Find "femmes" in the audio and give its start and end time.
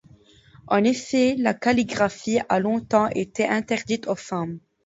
4.15-4.57